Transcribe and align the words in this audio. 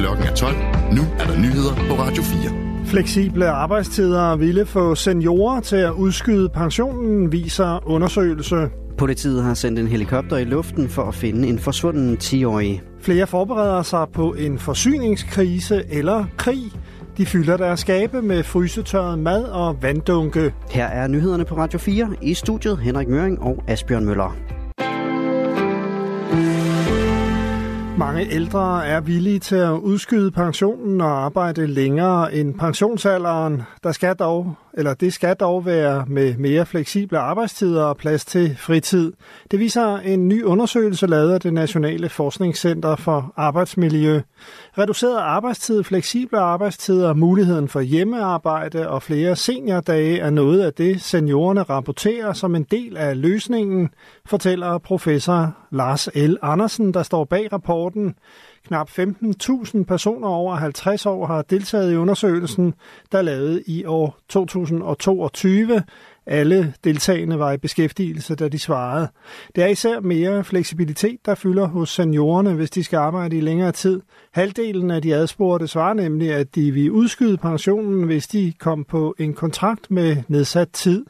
Klokken 0.00 0.26
er 0.26 0.34
12. 0.34 0.54
Nu 0.92 1.02
er 1.18 1.26
der 1.26 1.38
nyheder 1.38 1.74
på 1.74 2.02
Radio 2.02 2.22
4. 2.22 2.86
Fleksible 2.86 3.48
arbejdstider 3.48 4.36
ville 4.36 4.66
få 4.66 4.94
seniorer 4.94 5.60
til 5.60 5.76
at 5.76 5.92
udskyde 5.92 6.48
pensionen, 6.48 7.32
viser 7.32 7.88
undersøgelse. 7.88 8.68
Politiet 8.98 9.42
har 9.42 9.54
sendt 9.54 9.78
en 9.78 9.88
helikopter 9.88 10.36
i 10.36 10.44
luften 10.44 10.88
for 10.88 11.02
at 11.02 11.14
finde 11.14 11.48
en 11.48 11.58
forsvunden 11.58 12.16
10-årig. 12.22 12.82
Flere 13.00 13.26
forbereder 13.26 13.82
sig 13.82 14.06
på 14.12 14.32
en 14.32 14.58
forsyningskrise 14.58 15.82
eller 15.90 16.24
krig. 16.36 16.62
De 17.16 17.26
fylder 17.26 17.56
deres 17.56 17.80
skabe 17.80 18.22
med 18.22 18.42
frysetørret 18.42 19.18
mad 19.18 19.44
og 19.44 19.82
vanddunke. 19.82 20.54
Her 20.70 20.86
er 20.86 21.08
nyhederne 21.08 21.44
på 21.44 21.56
Radio 21.56 21.78
4. 21.78 22.08
I 22.22 22.34
studiet 22.34 22.78
Henrik 22.78 23.08
Møring 23.08 23.42
og 23.42 23.64
Asbjørn 23.68 24.04
Møller. 24.04 24.59
Mange 28.00 28.26
ældre 28.32 28.86
er 28.86 29.00
villige 29.00 29.38
til 29.38 29.56
at 29.56 29.70
udskyde 29.72 30.30
pensionen 30.30 31.00
og 31.00 31.24
arbejde 31.24 31.66
længere 31.66 32.34
end 32.34 32.54
pensionsalderen. 32.58 33.62
Der 33.82 33.92
skal 33.92 34.16
dog, 34.16 34.54
eller 34.74 34.94
det 34.94 35.12
skal 35.12 35.36
dog 35.36 35.66
være 35.66 36.04
med 36.08 36.36
mere 36.36 36.66
fleksible 36.66 37.18
arbejdstider 37.18 37.84
og 37.84 37.96
plads 37.96 38.24
til 38.24 38.56
fritid. 38.58 39.12
Det 39.50 39.58
viser 39.58 39.96
en 39.96 40.28
ny 40.28 40.42
undersøgelse 40.42 41.06
lavet 41.06 41.32
af 41.32 41.40
det 41.40 41.52
Nationale 41.52 42.08
Forskningscenter 42.08 42.96
for 42.96 43.32
Arbejdsmiljø. 43.36 44.20
Reduceret 44.78 45.18
arbejdstid, 45.18 45.84
fleksible 45.84 46.38
arbejdstider, 46.38 47.14
muligheden 47.14 47.68
for 47.68 47.80
hjemmearbejde 47.80 48.88
og 48.88 49.02
flere 49.02 49.36
seniordage 49.36 50.18
er 50.18 50.30
noget 50.30 50.60
af 50.60 50.72
det, 50.72 51.00
seniorerne 51.00 51.62
rapporterer 51.62 52.32
som 52.32 52.54
en 52.54 52.66
del 52.70 52.96
af 52.96 53.20
løsningen, 53.20 53.88
fortæller 54.26 54.78
professor 54.78 55.56
Lars 55.70 56.08
L. 56.14 56.36
Andersen, 56.42 56.94
der 56.94 57.02
står 57.02 57.24
bag 57.24 57.52
rapporten. 57.52 58.14
Knap 58.66 58.88
15.000 58.88 59.84
personer 59.84 60.28
over 60.28 60.54
50 60.54 61.06
år 61.06 61.26
har 61.26 61.42
deltaget 61.42 61.92
i 61.92 61.96
undersøgelsen, 61.96 62.74
der 63.12 63.22
lavet 63.22 63.62
i 63.66 63.84
år 63.84 64.18
2022. 64.28 65.82
Alle 66.26 66.74
deltagende 66.84 67.38
var 67.38 67.52
i 67.52 67.56
beskæftigelse, 67.56 68.34
da 68.34 68.48
de 68.48 68.58
svarede. 68.58 69.08
Det 69.54 69.64
er 69.64 69.68
især 69.68 70.00
mere 70.00 70.44
fleksibilitet, 70.44 71.26
der 71.26 71.34
fylder 71.34 71.66
hos 71.66 71.90
seniorerne, 71.90 72.54
hvis 72.54 72.70
de 72.70 72.84
skal 72.84 72.96
arbejde 72.96 73.36
i 73.36 73.40
længere 73.40 73.72
tid. 73.72 74.00
Halvdelen 74.32 74.90
af 74.90 75.02
de 75.02 75.14
adspurgte 75.14 75.68
svarer 75.68 75.94
nemlig, 75.94 76.32
at 76.32 76.54
de 76.54 76.70
vil 76.70 76.90
udskyde 76.90 77.36
pensionen, 77.36 78.04
hvis 78.04 78.26
de 78.26 78.52
kom 78.58 78.84
på 78.84 79.14
en 79.18 79.34
kontrakt 79.34 79.90
med 79.90 80.16
nedsat 80.28 80.68
tid. 80.72 81.04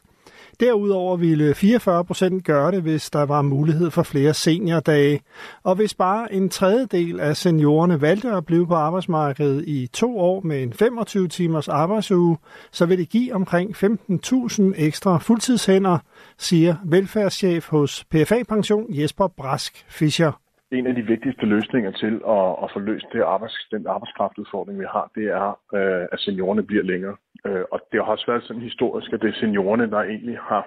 Derudover 0.61 1.17
ville 1.17 1.53
44 1.55 2.05
procent 2.05 2.45
gøre 2.45 2.71
det, 2.71 2.81
hvis 2.81 3.09
der 3.09 3.25
var 3.25 3.41
mulighed 3.41 3.91
for 3.91 4.03
flere 4.03 4.33
seniordage. 4.33 5.19
Og 5.63 5.75
hvis 5.75 5.93
bare 5.93 6.33
en 6.33 6.49
tredjedel 6.49 7.19
af 7.19 7.35
seniorerne 7.35 8.01
valgte 8.01 8.29
at 8.29 8.45
blive 8.45 8.67
på 8.67 8.73
arbejdsmarkedet 8.73 9.63
i 9.67 9.87
to 9.93 10.19
år 10.19 10.41
med 10.41 10.63
en 10.63 10.73
25 10.73 11.27
timers 11.27 11.67
arbejdsuge, 11.67 12.37
så 12.71 12.85
vil 12.85 12.97
det 12.97 13.09
give 13.09 13.33
omkring 13.33 13.75
15.000 13.75 14.73
ekstra 14.77 15.17
fuldtidshænder, 15.17 15.97
siger 16.37 16.75
velfærdschef 16.85 17.69
hos 17.69 18.05
PFA 18.11 18.43
Pension 18.49 18.85
Jesper 18.89 19.27
Brask 19.27 19.85
Fischer 19.89 20.31
en 20.71 20.87
af 20.87 20.95
de 20.95 21.01
vigtigste 21.01 21.45
løsninger 21.45 21.91
til 21.91 22.13
at, 22.37 22.47
at 22.63 22.67
få 22.73 22.79
løst 22.79 23.05
det 23.13 23.21
arbejds, 23.21 23.67
den 23.71 23.87
arbejdskraftudfordring, 23.87 24.79
vi 24.79 24.85
har, 24.95 25.11
det 25.15 25.25
er, 25.41 25.47
øh, 25.77 26.07
at 26.11 26.19
seniorerne 26.19 26.63
bliver 26.63 26.83
længere. 26.83 27.15
Øh, 27.45 27.65
og 27.71 27.79
det 27.91 27.99
har 27.99 28.11
også 28.11 28.25
været 28.27 28.43
sådan 28.43 28.61
historisk, 28.61 29.13
at 29.13 29.21
det 29.21 29.29
er 29.29 29.39
seniorerne, 29.39 29.89
der 29.89 30.01
egentlig 30.01 30.37
har, 30.37 30.63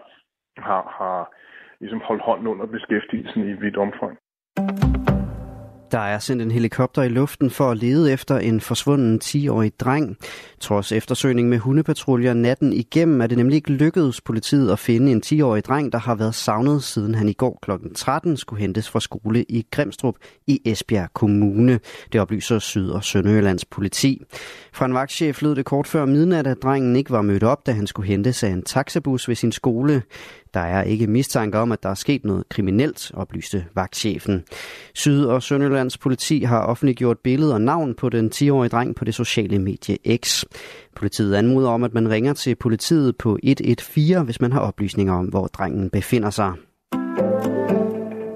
har, 0.59 0.83
har 0.99 1.35
ligesom 1.81 2.01
holdt 2.01 2.23
hånden 2.23 2.47
under 2.47 2.67
beskæftigelsen 2.67 3.43
i 3.49 3.53
vidt 3.53 3.77
omfang. 3.77 4.19
Der 5.95 6.01
er 6.01 6.19
sendt 6.19 6.43
en 6.43 6.51
helikopter 6.51 7.03
i 7.03 7.09
luften 7.09 7.51
for 7.51 7.71
at 7.71 7.77
lede 7.77 8.13
efter 8.13 8.39
en 8.39 8.61
forsvunden 8.61 9.21
10-årig 9.25 9.81
dreng. 9.81 10.17
Trods 10.61 10.93
eftersøgning 10.93 11.49
med 11.49 11.59
hundepatruljer 11.59 12.35
natten 12.35 12.73
igennem 12.73 13.21
er 13.21 13.27
det 13.27 13.39
nemlig 13.39 13.57
ikke 13.57 13.73
lykkedes 13.73 14.21
politiet 14.21 14.73
at 14.73 14.79
finde 14.79 15.13
en 15.13 15.23
10-årig 15.27 15.65
dreng, 15.65 15.93
der 15.93 15.99
har 15.99 16.15
været 16.15 16.35
savnet 16.35 16.83
siden 16.83 17.15
han 17.15 17.29
i 17.29 17.33
går 17.33 17.59
kl. 17.63 17.71
13 17.95 18.37
skulle 18.37 18.61
hentes 18.61 18.91
fra 18.91 19.01
skole 19.01 19.45
i 19.49 19.67
Grimstrup 19.71 20.15
i 20.47 20.61
Esbjerg 20.65 21.09
Kommune. 21.13 21.81
Det 22.13 22.21
oplyser 22.21 22.59
Syd- 22.59 22.91
og 22.91 23.05
Sønderjyllands 23.05 23.65
politi. 23.65 24.23
Fra 24.73 24.87
en 24.87 24.95
vagtchef 24.95 25.43
lød 25.43 25.55
det 25.55 25.65
kort 25.65 25.87
før 25.87 26.05
midnat, 26.05 26.47
at 26.47 26.63
drengen 26.63 26.97
ikke 26.97 27.11
var 27.11 27.23
mødt 27.23 27.43
op, 27.43 27.67
da 27.67 27.73
han 27.73 27.87
skulle 27.87 28.09
hentes 28.09 28.43
af 28.43 28.49
en 28.49 28.63
taxabus 28.63 29.29
ved 29.29 29.35
sin 29.35 29.53
skole. 29.53 30.03
Der 30.55 30.61
er 30.61 30.83
ikke 30.83 31.07
mistanke 31.07 31.59
om, 31.59 31.73
at 31.73 31.83
der 31.83 31.89
er 31.89 31.95
sket 31.95 32.25
noget 32.25 32.49
kriminelt, 32.49 33.11
oplyste 33.15 33.65
vagtchefen. 33.75 34.45
Syd- 34.95 35.25
og 35.25 35.43
Sønderjyllands 35.43 35.99
politi 35.99 36.43
har 36.43 36.61
offentliggjort 36.61 37.19
billede 37.19 37.55
og 37.55 37.61
navn 37.61 37.95
på 37.95 38.09
den 38.09 38.31
10-årige 38.35 38.69
dreng 38.69 38.97
på 38.97 39.05
det 39.05 39.15
sociale 39.15 39.59
medie 39.59 40.17
X. 40.17 40.45
Politiet 40.97 41.35
anmoder 41.35 41.69
om, 41.69 41.85
at 41.85 41.95
man 41.95 42.11
ringer 42.11 42.33
til 42.33 42.55
politiet 42.55 43.17
på 43.17 43.39
114, 43.43 44.25
hvis 44.25 44.41
man 44.41 44.53
har 44.53 44.61
oplysninger 44.61 45.15
om, 45.15 45.25
hvor 45.25 45.47
drengen 45.47 45.91
befinder 45.91 46.31
sig. 46.31 46.53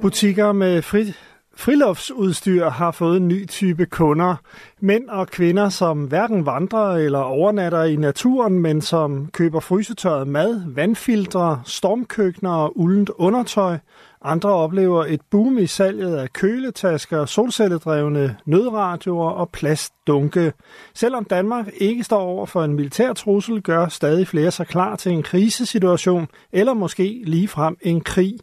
Butikker 0.00 0.52
med 0.52 0.82
frit 0.82 1.14
Friluftsudstyr 1.58 2.68
har 2.68 2.90
fået 2.90 3.16
en 3.16 3.28
ny 3.28 3.48
type 3.48 3.86
kunder. 3.86 4.36
Mænd 4.80 5.08
og 5.08 5.26
kvinder, 5.26 5.68
som 5.68 6.04
hverken 6.04 6.46
vandrer 6.46 6.96
eller 6.96 7.18
overnatter 7.18 7.84
i 7.84 7.96
naturen, 7.96 8.58
men 8.58 8.80
som 8.80 9.28
køber 9.32 9.60
frysetørret 9.60 10.28
mad, 10.28 10.62
vandfiltre, 10.66 11.62
stormkøkkener 11.64 12.50
og 12.50 12.78
uldent 12.78 13.10
undertøj. 13.16 13.78
Andre 14.22 14.50
oplever 14.50 15.04
et 15.04 15.20
boom 15.30 15.58
i 15.58 15.66
salget 15.66 16.16
af 16.16 16.32
køletasker, 16.32 17.26
solcelledrevne 17.26 18.36
nødradioer 18.46 19.30
og 19.30 19.50
plastdunke. 19.50 20.52
Selvom 20.94 21.24
Danmark 21.24 21.68
ikke 21.76 22.04
står 22.04 22.20
over 22.20 22.46
for 22.46 22.64
en 22.64 22.74
militær 22.74 23.12
trussel, 23.12 23.62
gør 23.62 23.88
stadig 23.88 24.28
flere 24.28 24.50
sig 24.50 24.66
klar 24.66 24.96
til 24.96 25.12
en 25.12 25.22
krisesituation, 25.22 26.26
eller 26.52 26.74
måske 26.74 27.22
ligefrem 27.24 27.76
en 27.80 28.00
krig. 28.00 28.34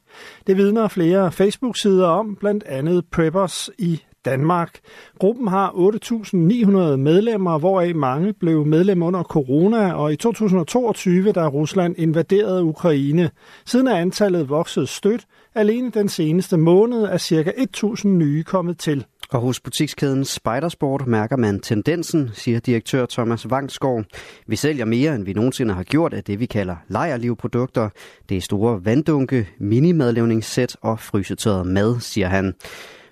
Det 0.47 0.57
vidner 0.57 0.87
flere 0.87 1.31
Facebook-sider 1.31 2.07
om, 2.07 2.35
blandt 2.35 2.63
andet 2.63 3.05
Preppers 3.11 3.69
i 3.77 4.01
Danmark. 4.25 4.79
Gruppen 5.19 5.47
har 5.47 5.69
8.900 5.69 6.95
medlemmer, 6.95 7.59
hvoraf 7.59 7.95
mange 7.95 8.33
blev 8.33 8.65
medlem 8.65 9.03
under 9.03 9.23
corona, 9.23 9.93
og 9.93 10.13
i 10.13 10.15
2022, 10.15 11.31
da 11.31 11.47
Rusland 11.47 11.95
invaderede 11.97 12.63
Ukraine. 12.63 13.29
Siden 13.65 13.87
er 13.87 13.95
antallet 13.95 14.49
vokset 14.49 14.89
stødt. 14.89 15.25
Alene 15.57 15.89
den 15.89 16.09
seneste 16.09 16.57
måned 16.57 17.03
er 17.03 17.17
ca. 17.17 17.51
1.000 17.51 18.07
nye 18.07 18.43
kommet 18.43 18.77
til. 18.77 19.05
Og 19.31 19.39
hos 19.39 19.59
butikskæden 19.59 20.25
Spidersport 20.25 21.07
mærker 21.07 21.37
man 21.37 21.59
tendensen, 21.59 22.29
siger 22.33 22.59
direktør 22.59 23.05
Thomas 23.05 23.49
Vangsgaard. 23.49 24.03
Vi 24.47 24.55
sælger 24.55 24.85
mere, 24.85 25.15
end 25.15 25.25
vi 25.25 25.33
nogensinde 25.33 25.73
har 25.73 25.83
gjort 25.83 26.13
af 26.13 26.23
det, 26.23 26.39
vi 26.39 26.45
kalder 26.45 26.75
lejerlivprodukter. 26.87 27.89
Det 28.29 28.37
er 28.37 28.41
store 28.41 28.85
vanddunke, 28.85 29.49
minimadlavningssæt 29.57 30.77
og 30.81 30.99
frysetørret 30.99 31.67
mad, 31.67 31.99
siger 31.99 32.27
han. 32.27 32.53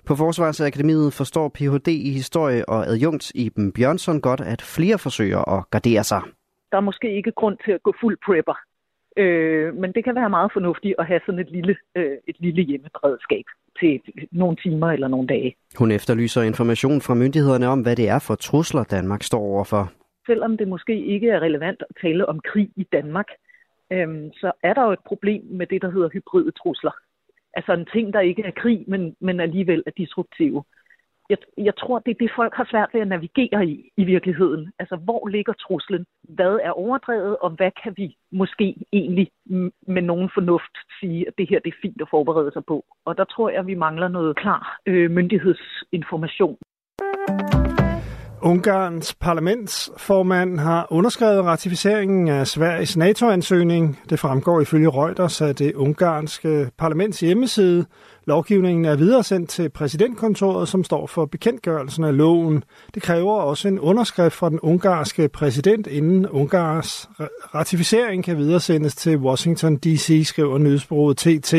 På 0.06 0.16
Forsvarsakademiet 0.16 1.14
forstår 1.14 1.50
Ph.D. 1.50 1.88
i 1.88 2.12
historie 2.12 2.70
og 2.70 2.88
adjunkt 2.88 3.32
Iben 3.36 3.72
Bjørnsson 3.72 4.22
godt, 4.22 4.42
at 4.42 4.62
flere 4.62 4.98
forsøger 4.98 5.58
at 5.58 5.70
gardere 5.70 6.04
sig. 6.04 6.22
Der 6.72 6.78
er 6.78 6.82
måske 6.82 7.18
ikke 7.18 7.32
grund 7.32 7.58
til 7.66 7.72
at 7.72 7.84
gå 7.84 7.94
fuld 8.02 8.18
prepper, 8.26 8.54
øh, 9.18 9.76
men 9.76 9.92
det 9.92 10.04
kan 10.04 10.16
være 10.16 10.30
meget 10.30 10.52
fornuftigt 10.54 10.96
at 11.00 11.06
have 11.06 11.22
sådan 11.26 11.40
et 11.40 11.52
lille, 11.52 11.76
øh, 11.96 12.18
et 12.28 12.36
lille 12.40 12.64
hjemmeberedskab 12.64 13.46
til 13.80 14.02
nogle 14.32 14.56
timer 14.64 14.92
eller 14.92 15.08
nogle 15.08 15.28
dage. 15.28 15.56
Hun 15.78 15.92
efterlyser 15.92 16.42
information 16.42 17.02
fra 17.02 17.14
myndighederne 17.14 17.68
om, 17.68 17.82
hvad 17.82 17.96
det 17.96 18.10
er 18.10 18.20
for 18.20 18.36
trusler, 18.36 18.84
Danmark 18.84 19.24
står 19.24 19.40
overfor. 19.40 19.92
Selvom 20.26 20.58
det 20.58 20.68
måske 20.68 21.06
ikke 21.06 21.30
er 21.30 21.40
relevant 21.40 21.84
at 21.90 21.96
tale 22.02 22.30
om 22.30 22.40
krig 22.40 22.70
i 22.76 22.88
Danmark, 22.92 23.28
øh, 23.92 24.08
så 24.34 24.52
er 24.64 24.74
der 24.74 24.84
jo 24.84 24.92
et 24.92 25.06
problem 25.06 25.44
med 25.46 25.68
det, 25.68 25.82
der 25.82 25.92
hedder 25.92 26.10
hybride 26.10 26.52
trusler 26.52 26.92
altså 27.54 27.74
en 27.74 27.88
ting, 27.94 28.14
der 28.14 28.20
ikke 28.20 28.44
er 28.44 28.52
krig, 28.52 28.84
men, 28.88 29.16
men 29.20 29.40
alligevel 29.40 29.84
er 29.86 29.92
disruptive. 29.98 30.64
Jeg, 31.30 31.38
jeg 31.58 31.76
tror, 31.78 32.00
det 32.00 32.12
er 32.12 32.20
det, 32.20 32.32
folk 32.36 32.54
har 32.56 32.68
svært 32.72 32.90
ved 32.94 33.02
at 33.02 33.08
navigere 33.08 33.66
i, 33.66 33.92
i 33.98 34.04
virkeligheden. 34.04 34.72
Altså, 34.80 34.96
hvor 34.96 35.28
ligger 35.28 35.54
truslen? 35.54 36.06
Hvad 36.24 36.60
er 36.64 36.72
overdrevet, 36.72 37.38
og 37.38 37.50
hvad 37.50 37.72
kan 37.84 37.94
vi 37.98 38.16
måske 38.32 38.76
egentlig 38.94 39.32
med 39.88 40.02
nogen 40.02 40.30
fornuft 40.34 40.76
sige, 41.00 41.28
at 41.28 41.34
det 41.38 41.50
her 41.50 41.60
det 41.60 41.70
er 41.74 41.82
fint 41.82 42.02
at 42.02 42.10
forberede 42.10 42.52
sig 42.52 42.66
på? 42.66 42.86
Og 43.06 43.18
der 43.18 43.24
tror 43.24 43.50
jeg, 43.50 43.68
vi 43.68 43.76
mangler 43.76 44.08
noget 44.08 44.36
klar 44.36 44.80
øh, 44.86 45.12
myndighedsinformation. 45.12 46.58
Ungarns 48.46 49.14
parlamentsformand 49.14 50.60
har 50.60 50.88
underskrevet 50.90 51.46
ratificeringen 51.46 52.28
af 52.28 52.48
Sveriges 52.48 52.98
NATO-ansøgning. 52.98 54.00
Det 54.10 54.20
fremgår 54.20 54.62
ifølge 54.62 54.90
Reuters 54.90 55.42
af 55.42 55.56
det 55.56 55.74
ungarske 55.74 56.70
parlaments 56.78 57.20
hjemmeside. 57.20 57.86
Lovgivningen 58.26 58.86
er 58.86 58.96
videre 58.96 59.24
sendt 59.24 59.50
til 59.50 59.70
præsidentkontoret, 59.70 60.68
som 60.68 60.84
står 60.84 61.08
for 61.08 61.26
bekendtgørelsen 61.26 62.04
af 62.04 62.18
loven. 62.18 62.64
Det 62.94 63.04
kræver 63.04 63.34
også 63.34 63.68
en 63.68 63.80
underskrift 63.80 64.36
fra 64.36 64.50
den 64.50 64.60
ungarske 64.60 65.30
præsident, 65.30 65.88
inden 65.88 66.28
Ungars 66.28 67.10
ratificering 67.56 68.24
kan 68.24 68.38
videresendes 68.38 68.96
til 68.96 69.18
Washington 69.18 69.76
D.C., 69.78 70.24
skriver 70.26 70.58
nyhedsbureauet 70.58 71.18
TT. 71.18 71.54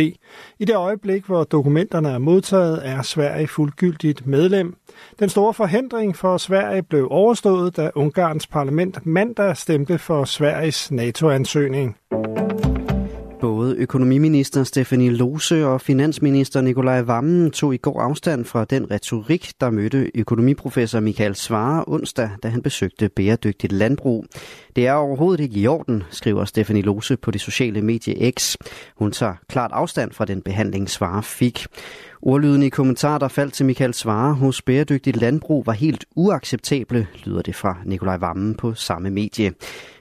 I 0.59 0.65
det 0.65 0.77
øjeblik, 0.77 1.25
hvor 1.25 1.45
dokumenterne 1.45 2.09
er 2.09 2.19
modtaget, 2.19 2.81
er 2.85 3.03
Sverige 3.03 3.49
fuldgyldigt 3.49 4.27
medlem. 4.27 4.77
Den 5.19 5.29
store 5.29 5.55
forhindring 5.55 6.17
for 6.17 6.37
Sverige 6.37 6.74
blev 6.83 7.09
overstået, 7.11 7.77
da 7.77 7.91
Ungarns 7.95 8.47
parlament 8.47 9.07
mandag 9.07 9.57
stemte 9.57 9.99
for 9.99 10.25
Sveriges 10.25 10.91
NATO-ansøgning. 10.91 11.97
Både 13.65 13.77
økonomiminister 13.77 14.65
Stefanie 14.65 15.11
Lose 15.11 15.67
og 15.67 15.81
finansminister 15.81 16.61
Nikolaj 16.61 17.01
Vammen 17.01 17.51
tog 17.51 17.75
i 17.75 17.77
går 17.77 18.01
afstand 18.01 18.45
fra 18.45 18.65
den 18.65 18.91
retorik, 18.91 19.53
der 19.61 19.71
mødte 19.71 20.11
økonomiprofessor 20.15 21.01
Michael 21.01 21.35
Svare 21.35 21.85
onsdag, 21.87 22.31
da 22.43 22.49
han 22.49 22.63
besøgte 22.63 23.09
bæredygtigt 23.09 23.73
landbrug. 23.73 24.25
Det 24.77 24.87
er 24.87 24.93
overhovedet 24.93 25.41
ikke 25.43 25.61
i 25.61 25.67
orden, 25.67 26.03
skriver 26.11 26.45
Stefanie 26.45 26.83
Lose 26.83 27.17
på 27.17 27.31
det 27.31 27.41
sociale 27.41 27.83
medie 27.83 28.33
X. 28.33 28.57
Hun 28.99 29.13
tager 29.13 29.35
klart 29.49 29.71
afstand 29.73 30.13
fra 30.13 30.25
den 30.25 30.43
behandling, 30.43 30.91
Svare 30.91 31.23
fik. 31.23 31.67
Ordlyden 32.23 32.63
i 32.63 32.69
kommentarer, 32.69 33.19
der 33.19 33.29
faldt 33.29 33.55
til 33.55 33.67
Michael 33.67 33.95
Svare 33.95 34.35
hos 34.35 34.63
Bæredygtigt 34.63 35.17
Landbrug, 35.17 35.67
var 35.67 35.73
helt 35.73 36.05
uacceptable, 36.17 37.07
lyder 37.25 37.43
det 37.43 37.55
fra 37.55 37.77
Nikolaj 37.85 38.17
Vammen 38.17 38.55
på 38.55 38.75
samme 38.75 39.11
medie. 39.11 39.53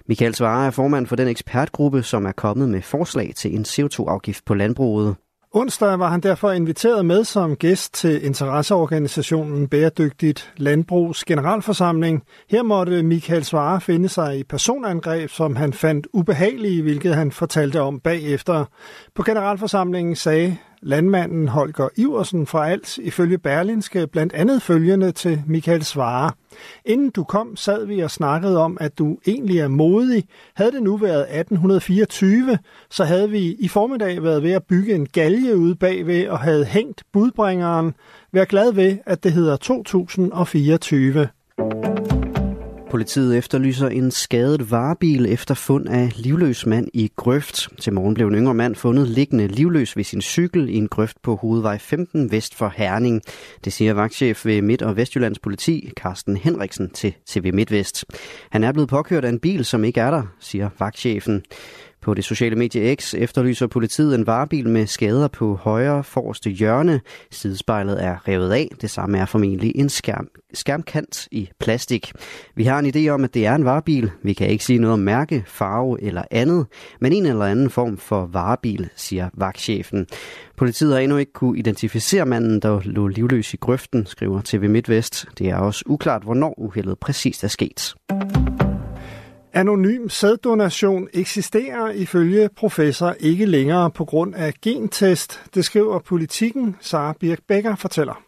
Michael 0.07 0.35
Svare 0.35 0.67
er 0.67 0.71
formand 0.71 1.07
for 1.07 1.15
den 1.15 1.27
ekspertgruppe, 1.27 2.03
som 2.03 2.25
er 2.25 2.31
kommet 2.31 2.69
med 2.69 2.81
forslag 2.81 3.31
til 3.35 3.52
en 3.55 3.65
CO2-afgift 3.67 4.45
på 4.45 4.53
landbruget. 4.53 5.15
Onsdag 5.55 5.99
var 5.99 6.09
han 6.09 6.19
derfor 6.19 6.51
inviteret 6.51 7.05
med 7.05 7.23
som 7.23 7.55
gæst 7.55 7.93
til 7.93 8.25
interesseorganisationen 8.25 9.67
Bæredygtigt 9.67 10.53
Landbrugs 10.57 11.25
generalforsamling. 11.25 12.23
Her 12.49 12.63
måtte 12.63 13.03
Michael 13.03 13.43
Svare 13.43 13.81
finde 13.81 14.09
sig 14.09 14.39
i 14.39 14.43
personangreb, 14.43 15.29
som 15.29 15.55
han 15.55 15.73
fandt 15.73 16.07
ubehagelige, 16.13 16.81
hvilket 16.81 17.15
han 17.15 17.31
fortalte 17.31 17.81
om 17.81 17.99
bagefter. 17.99 18.65
På 19.15 19.23
generalforsamlingen 19.23 20.15
sagde 20.15 20.57
landmanden 20.83 21.47
Holger 21.47 21.89
Iversen 21.95 22.47
fra 22.47 22.69
Als 22.69 22.99
ifølge 23.03 23.37
Berlinske 23.37 24.07
blandt 24.07 24.33
andet 24.33 24.61
følgende 24.61 25.11
til 25.11 25.41
Michael 25.47 25.83
Svare. 25.83 26.31
Inden 26.85 27.09
du 27.09 27.23
kom, 27.23 27.55
sad 27.55 27.85
vi 27.85 27.99
og 27.99 28.11
snakkede 28.11 28.57
om, 28.59 28.77
at 28.81 28.97
du 28.97 29.17
egentlig 29.27 29.59
er 29.59 29.67
modig. 29.67 30.23
Havde 30.55 30.71
det 30.71 30.83
nu 30.83 30.97
været 30.97 31.21
1824, 31.21 32.57
så 32.89 33.03
havde 33.03 33.29
vi 33.29 33.55
i 33.59 33.67
formiddag 33.67 34.23
været 34.23 34.43
ved 34.43 34.51
at 34.51 34.63
bygge 34.63 34.95
en 34.95 35.05
galge 35.05 35.57
ude 35.57 35.75
bagved 35.75 36.27
og 36.27 36.39
havde 36.39 36.65
hængt 36.65 37.03
budbringeren. 37.13 37.95
Vær 38.31 38.45
glad 38.45 38.73
ved, 38.73 38.97
at 39.05 39.23
det 39.23 39.31
hedder 39.31 39.57
2024. 39.57 41.27
Politiet 42.93 43.37
efterlyser 43.37 43.87
en 43.87 44.11
skadet 44.11 44.71
varebil 44.71 45.25
efter 45.25 45.53
fund 45.53 45.89
af 45.89 46.11
livløs 46.15 46.65
mand 46.65 46.87
i 46.93 47.11
grøft. 47.15 47.69
Til 47.79 47.93
morgen 47.93 48.13
blev 48.13 48.27
en 48.27 48.35
yngre 48.35 48.53
mand 48.53 48.75
fundet 48.75 49.07
liggende 49.07 49.47
livløs 49.47 49.97
ved 49.97 50.03
sin 50.03 50.21
cykel 50.21 50.69
i 50.69 50.75
en 50.75 50.87
grøft 50.87 51.21
på 51.21 51.35
hovedvej 51.35 51.77
15 51.77 52.31
vest 52.31 52.55
for 52.55 52.73
Herning. 52.75 53.21
Det 53.65 53.73
siger 53.73 53.93
vagtchef 53.93 54.45
ved 54.45 54.61
Midt- 54.61 54.81
og 54.81 54.97
Vestjyllands 54.97 55.39
politi, 55.39 55.91
Carsten 55.95 56.37
Henriksen, 56.37 56.89
til 56.89 57.13
TV 57.25 57.53
MidtVest. 57.53 58.05
Han 58.49 58.63
er 58.63 58.71
blevet 58.71 58.89
påkørt 58.89 59.25
af 59.25 59.29
en 59.29 59.39
bil, 59.39 59.65
som 59.65 59.83
ikke 59.83 60.01
er 60.01 60.11
der, 60.11 60.23
siger 60.39 60.69
vagtchefen. 60.79 61.43
På 62.03 62.13
det 62.13 62.23
sociale 62.23 62.55
medie 62.55 62.95
X 62.95 63.13
efterlyser 63.13 63.67
politiet 63.67 64.15
en 64.15 64.27
varebil 64.27 64.69
med 64.69 64.87
skader 64.87 65.27
på 65.27 65.55
højre 65.55 66.03
forreste 66.03 66.49
hjørne. 66.49 67.01
Sidespejlet 67.31 68.03
er 68.03 68.27
revet 68.27 68.51
af. 68.51 68.69
Det 68.81 68.89
samme 68.89 69.17
er 69.17 69.25
formentlig 69.25 69.71
en 69.75 69.89
skærm, 69.89 70.27
skærmkant 70.53 71.27
i 71.31 71.49
plastik. 71.59 72.11
Vi 72.55 72.63
har 72.63 72.79
en 72.79 72.95
idé 72.95 73.09
om, 73.09 73.23
at 73.23 73.33
det 73.33 73.45
er 73.45 73.55
en 73.55 73.65
varebil. 73.65 74.11
Vi 74.23 74.33
kan 74.33 74.47
ikke 74.47 74.63
sige 74.63 74.79
noget 74.79 74.93
om 74.93 74.99
mærke, 74.99 75.43
farve 75.47 76.01
eller 76.01 76.23
andet, 76.31 76.65
men 77.01 77.13
en 77.13 77.25
eller 77.25 77.45
anden 77.45 77.69
form 77.69 77.97
for 77.97 78.25
varebil, 78.25 78.89
siger 78.95 79.29
vagtchefen. 79.33 80.07
Politiet 80.57 80.93
har 80.93 80.99
endnu 80.99 81.17
ikke 81.17 81.33
kunne 81.33 81.59
identificere 81.59 82.25
manden, 82.25 82.59
der 82.59 82.81
lå 82.83 83.07
livløs 83.07 83.53
i 83.53 83.57
grøften, 83.57 84.05
skriver 84.05 84.41
TV 84.45 84.69
MidtVest. 84.69 85.25
Det 85.37 85.49
er 85.49 85.55
også 85.55 85.83
uklart, 85.85 86.23
hvornår 86.23 86.59
uheldet 86.59 86.99
præcist 86.99 87.43
er 87.43 87.47
sket. 87.47 87.95
Anonym 89.55 90.09
sæddonation 90.09 91.07
eksisterer 91.13 91.89
ifølge 91.91 92.49
professor 92.57 93.15
ikke 93.19 93.45
længere 93.45 93.91
på 93.91 94.05
grund 94.05 94.35
af 94.35 94.53
gentest. 94.61 95.41
Det 95.55 95.65
skriver 95.65 95.99
politikken, 95.99 96.75
Sara 96.81 97.13
Birk 97.19 97.39
Becker 97.47 97.75
fortæller. 97.75 98.23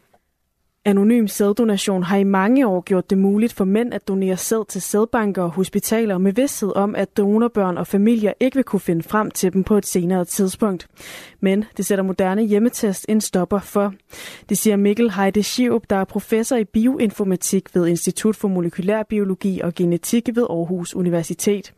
Anonym 0.88 1.28
sæddonation 1.28 2.04
har 2.04 2.18
i 2.18 2.24
mange 2.24 2.68
år 2.68 2.82
gjort 2.82 3.10
det 3.10 3.18
muligt 3.18 3.54
for 3.54 3.66
mænd 3.66 3.94
at 3.94 4.08
donere 4.08 4.38
sæd 4.38 4.66
til 4.68 4.82
sædbanker 4.82 5.44
og 5.44 5.50
hospitaler 5.50 6.18
med 6.18 6.34
vidsthed 6.34 6.76
om, 6.76 6.96
at 6.96 7.18
donorbørn 7.18 7.78
og 7.78 7.88
familier 7.88 8.34
ikke 8.40 8.56
vil 8.56 8.64
kunne 8.64 8.80
finde 8.80 9.04
frem 9.04 9.32
til 9.32 9.54
dem 9.54 9.64
på 9.64 9.78
et 9.78 9.86
senere 9.86 10.26
tidspunkt. 10.26 10.88
Men 11.40 11.66
det 11.78 11.86
sætter 11.86 12.04
moderne 12.04 12.44
hjemmetest 12.44 13.06
en 13.10 13.22
stopper 13.22 13.60
for. 13.60 13.94
Det 14.50 14.58
siger 14.58 14.76
Mikkel 14.76 15.12
Heide 15.12 15.44
Schiup, 15.44 15.84
der 15.90 15.96
er 15.96 16.06
professor 16.06 16.56
i 16.56 16.64
bioinformatik 16.64 17.76
ved 17.76 17.88
Institut 17.88 18.36
for 18.36 18.48
Molekylær 18.48 19.04
Biologi 19.04 19.62
og 19.62 19.74
Genetik 19.74 20.30
ved 20.34 20.46
Aarhus 20.50 20.96
Universitet. 20.96 21.74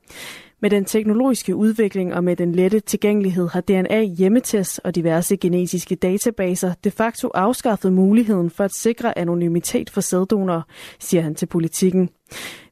Med 0.62 0.70
den 0.70 0.86
teknologiske 0.86 1.56
udvikling 1.56 2.14
og 2.14 2.24
med 2.24 2.36
den 2.36 2.52
lette 2.52 2.80
tilgængelighed 2.80 3.48
har 3.48 3.62
DNA 3.62 4.02
hjemmetest 4.02 4.82
og 4.84 4.96
diverse 4.96 5.38
genetiske 5.38 5.96
databaser 5.96 6.74
de 6.84 6.92
facto 6.92 7.32
afskaffet 7.34 7.94
muligheden 7.94 8.50
for 8.50 8.64
at 8.64 8.74
sikre 8.74 9.18
anonymitet 9.18 9.90
for 9.90 10.02
sæddonorer, 10.02 10.62
siger 11.00 11.24
han 11.24 11.36
til 11.36 11.46
politikken. 11.46 12.10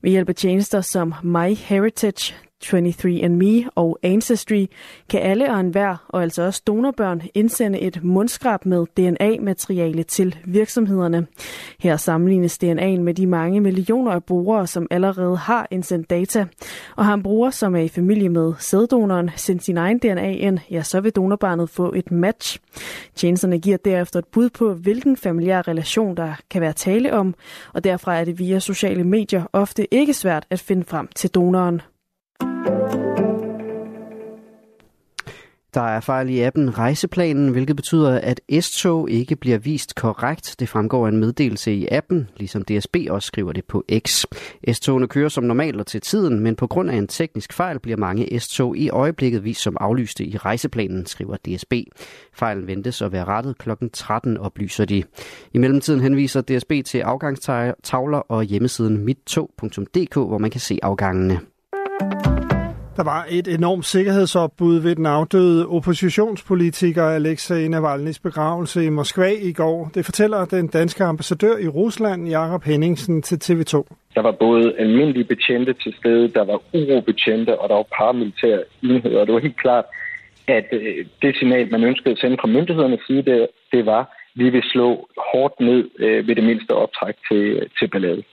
Ved 0.01 0.11
hjælp 0.11 0.29
af 0.29 0.35
tjenester 0.35 0.81
som 0.81 1.13
MyHeritage, 1.23 2.35
23andMe 2.63 3.69
og 3.75 3.99
Ancestry 4.03 4.65
kan 5.09 5.21
alle 5.21 5.51
og 5.51 5.59
enhver, 5.59 6.05
og 6.09 6.21
altså 6.21 6.43
også 6.43 6.61
donorbørn, 6.67 7.21
indsende 7.33 7.79
et 7.79 8.03
mundskrab 8.03 8.65
med 8.65 8.85
DNA-materiale 8.97 10.03
til 10.03 10.35
virksomhederne. 10.45 11.27
Her 11.79 11.97
sammenlignes 11.97 12.59
DNA'en 12.63 12.99
med 12.99 13.13
de 13.13 13.27
mange 13.27 13.61
millioner 13.61 14.11
af 14.11 14.23
brugere, 14.23 14.67
som 14.67 14.87
allerede 14.91 15.37
har 15.37 15.67
indsendt 15.71 16.09
data. 16.09 16.45
Og 16.95 17.05
har 17.05 17.13
en 17.13 17.23
bruger, 17.23 17.49
som 17.49 17.75
er 17.75 17.79
i 17.79 17.87
familie 17.87 18.29
med 18.29 18.53
sæddonoren, 18.59 19.29
sendt 19.35 19.63
sin 19.63 19.77
egen 19.77 19.99
DNA 19.99 20.31
ind, 20.31 20.59
ja, 20.71 20.81
så 20.83 21.01
vil 21.01 21.11
donorbarnet 21.11 21.69
få 21.69 21.93
et 21.95 22.11
match. 22.11 22.59
Tjenesterne 23.15 23.59
giver 23.59 23.77
derefter 23.77 24.19
et 24.19 24.27
bud 24.27 24.49
på, 24.49 24.73
hvilken 24.73 25.17
familiær 25.17 25.67
relation 25.67 26.17
der 26.17 26.33
kan 26.49 26.61
være 26.61 26.73
tale 26.73 27.13
om, 27.13 27.35
og 27.73 27.83
derfra 27.83 28.19
er 28.19 28.23
det 28.23 28.39
via 28.39 28.59
sociale 28.59 29.03
medier 29.03 29.43
ofte 29.53 29.93
ikke 29.93 30.13
svært 30.13 30.45
at 30.49 30.59
finde 30.59 30.83
frem 30.83 31.07
til 31.15 31.29
donoren. 31.29 31.81
Der 35.75 35.81
er 35.81 35.99
fejl 35.99 36.29
i 36.29 36.41
appen 36.41 36.77
Rejseplanen, 36.77 37.49
hvilket 37.49 37.75
betyder, 37.75 38.19
at 38.19 38.41
S-tog 38.61 39.09
ikke 39.09 39.35
bliver 39.35 39.57
vist 39.57 39.95
korrekt. 39.95 40.55
Det 40.59 40.69
fremgår 40.69 41.05
af 41.05 41.11
en 41.11 41.17
meddelelse 41.17 41.73
i 41.73 41.87
appen, 41.91 42.29
ligesom 42.37 42.63
DSB 42.63 42.95
også 43.09 43.27
skriver 43.27 43.51
det 43.51 43.65
på 43.65 43.83
X. 44.07 44.25
S-togene 44.73 45.07
kører 45.07 45.29
som 45.29 45.43
normalt 45.43 45.79
og 45.79 45.87
til 45.87 46.01
tiden, 46.01 46.39
men 46.39 46.55
på 46.55 46.67
grund 46.67 46.89
af 46.91 46.95
en 46.95 47.07
teknisk 47.07 47.53
fejl 47.53 47.79
bliver 47.79 47.97
mange 47.97 48.39
S-tog 48.39 48.77
i 48.77 48.89
øjeblikket 48.89 49.43
vist 49.43 49.61
som 49.61 49.77
aflyste 49.79 50.25
i 50.25 50.37
rejseplanen, 50.37 51.05
skriver 51.05 51.37
DSB. 51.37 51.73
Fejlen 52.33 52.67
ventes 52.67 53.01
at 53.01 53.11
være 53.11 53.25
rettet 53.25 53.57
kl. 53.57 53.69
13, 53.93 54.37
oplyser 54.37 54.85
de. 54.85 55.03
I 55.53 55.57
mellemtiden 55.57 56.01
henviser 56.01 56.41
DSB 56.41 56.71
til 56.85 56.99
afgangstavler 56.99 58.17
og 58.17 58.43
hjemmesiden 58.43 58.97
mittog.dk, 58.97 60.15
hvor 60.15 60.37
man 60.37 60.51
kan 60.51 60.61
se 60.61 60.79
afgangene. 60.83 61.39
Der 62.99 63.03
var 63.03 63.25
et 63.29 63.47
enormt 63.47 63.85
sikkerhedsopbud 63.85 64.75
ved 64.81 64.95
den 64.95 65.05
afdøde 65.05 65.67
oppositionspolitiker 65.67 67.03
Alexei 67.03 67.67
Navalny's 67.67 68.19
begravelse 68.23 68.85
i 68.85 68.89
Moskva 68.89 69.29
i 69.49 69.53
går. 69.53 69.91
Det 69.95 70.05
fortæller 70.05 70.45
den 70.45 70.67
danske 70.67 71.03
ambassadør 71.03 71.57
i 71.57 71.67
Rusland, 71.67 72.27
Jakob 72.27 72.63
Henningsen, 72.63 73.21
til 73.21 73.35
TV2. 73.35 73.75
Der 74.15 74.21
var 74.21 74.31
både 74.31 74.75
almindelige 74.79 75.23
betjente 75.23 75.73
til 75.73 75.93
stede, 75.99 76.27
der 76.27 76.43
var 76.45 76.59
urobetjente, 76.73 77.59
og 77.59 77.69
der 77.69 77.75
var 77.75 77.87
paramilitære 77.97 78.63
enheder. 78.83 79.19
Og 79.19 79.25
det 79.27 79.33
var 79.33 79.39
helt 79.39 79.61
klart, 79.65 79.85
at 80.47 80.67
øh, 80.71 81.05
det 81.21 81.35
signal, 81.37 81.71
man 81.71 81.83
ønskede 81.83 82.11
at 82.11 82.19
sende 82.19 82.37
fra 82.41 82.47
myndighedernes 82.47 83.01
side, 83.07 83.23
det, 83.23 83.47
det 83.71 83.85
var, 83.85 84.01
at 84.01 84.07
vi 84.35 84.49
vil 84.49 84.63
slå 84.63 85.07
hårdt 85.31 85.59
ned 85.59 85.89
øh, 85.99 86.27
ved 86.27 86.35
det 86.35 86.43
mindste 86.43 86.71
optræk 86.71 87.15
til, 87.31 87.69
til 87.79 87.87
ballade. 87.87 88.23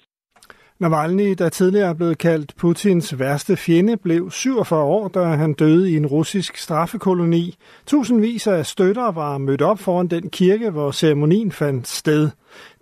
Navalny, 0.82 1.34
der 1.38 1.48
tidligere 1.48 1.90
er 1.90 1.94
blevet 1.94 2.18
kaldt 2.18 2.56
Putins 2.60 3.18
værste 3.18 3.56
fjende, 3.56 3.96
blev 3.96 4.30
47 4.30 4.82
år, 4.82 5.08
da 5.08 5.20
han 5.20 5.52
døde 5.52 5.90
i 5.92 5.96
en 5.96 6.06
russisk 6.06 6.56
straffekoloni. 6.56 7.54
Tusindvis 7.86 8.46
af 8.46 8.66
støtter 8.66 9.12
var 9.12 9.38
mødt 9.38 9.62
op 9.62 9.78
foran 9.78 10.08
den 10.08 10.30
kirke, 10.30 10.70
hvor 10.70 10.90
ceremonien 10.90 11.52
fandt 11.52 11.88
sted. 11.88 12.30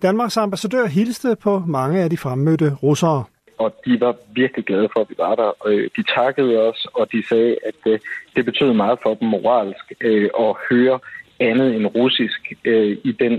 Danmarks 0.02 0.36
ambassadør 0.36 0.86
hilste 0.86 1.36
på 1.42 1.62
mange 1.66 2.02
af 2.02 2.10
de 2.10 2.16
fremmødte 2.16 2.74
russere. 2.82 3.24
Og 3.58 3.74
de 3.84 4.00
var 4.00 4.16
virkelig 4.32 4.64
glade 4.64 4.88
for, 4.92 5.00
at 5.00 5.10
vi 5.10 5.14
var 5.18 5.34
der. 5.34 5.52
Øh, 5.66 5.90
de 5.96 6.02
takkede 6.14 6.58
os, 6.68 6.86
og 6.94 7.12
de 7.12 7.28
sagde, 7.28 7.56
at 7.66 7.92
øh, 7.92 7.98
det 8.36 8.44
betød 8.44 8.72
meget 8.72 8.98
for 9.02 9.14
dem 9.14 9.28
moralsk 9.28 9.92
øh, 10.00 10.30
at 10.38 10.54
høre 10.70 10.98
andet 11.40 11.76
end 11.76 11.86
russisk 11.86 12.52
i 13.04 13.12
den 13.22 13.34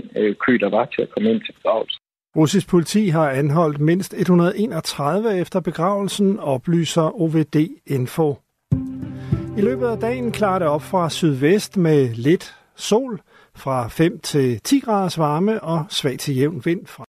kø, 0.46 0.52
der 0.60 0.70
var 0.70 0.84
til 0.84 1.02
at 1.02 1.10
komme 1.10 1.30
ind 1.30 1.40
til 1.40 1.52
begravelsen. 1.52 2.01
Russisk 2.36 2.68
politi 2.68 3.08
har 3.08 3.30
anholdt 3.30 3.80
mindst 3.80 4.14
131 4.14 5.38
efter 5.38 5.60
begravelsen, 5.60 6.38
oplyser 6.38 7.20
OVD 7.20 7.56
Info. 7.86 8.36
I 9.56 9.60
løbet 9.60 9.86
af 9.86 9.98
dagen 9.98 10.32
klarer 10.32 10.58
det 10.58 10.68
op 10.68 10.82
fra 10.82 11.10
sydvest 11.10 11.76
med 11.76 12.08
lidt 12.14 12.54
sol, 12.76 13.20
fra 13.54 13.88
5 13.88 14.20
til 14.20 14.60
10 14.60 14.80
graders 14.80 15.18
varme 15.18 15.62
og 15.62 15.84
svag 15.88 16.18
til 16.18 16.36
jævn 16.36 16.62
vind 16.64 16.86
fra 16.86 17.04